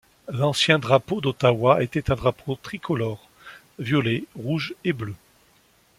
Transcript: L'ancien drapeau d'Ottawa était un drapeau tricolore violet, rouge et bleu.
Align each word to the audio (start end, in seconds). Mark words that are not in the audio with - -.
L'ancien 0.29 0.79
drapeau 0.79 1.21
d'Ottawa 1.21 1.83
était 1.83 2.09
un 2.09 2.15
drapeau 2.15 2.55
tricolore 2.55 3.29
violet, 3.77 4.23
rouge 4.35 4.73
et 4.83 4.93
bleu. 4.93 5.13